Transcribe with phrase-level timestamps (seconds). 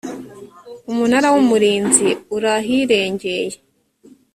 [0.91, 3.55] umunara w umurinzi uri ahirengeye